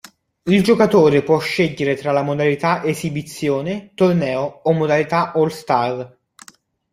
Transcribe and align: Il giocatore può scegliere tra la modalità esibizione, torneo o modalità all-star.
Il 0.45 0.63
giocatore 0.63 1.21
può 1.21 1.37
scegliere 1.37 1.93
tra 1.93 2.11
la 2.11 2.23
modalità 2.23 2.83
esibizione, 2.83 3.91
torneo 3.93 4.61
o 4.63 4.71
modalità 4.71 5.31
all-star. 5.33 6.17